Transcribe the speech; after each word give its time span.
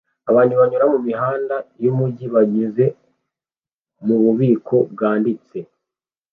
Abantu 0.29 0.53
banyura 0.59 0.85
mumihanda 0.93 1.55
yumujyi 1.83 2.25
banyuze 2.35 2.85
mububiko 4.05 4.75
bwanditse 4.91 5.57